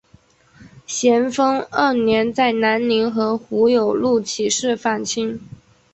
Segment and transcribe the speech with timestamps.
[0.87, 5.39] 咸丰二年在南宁和胡有禄起事反清。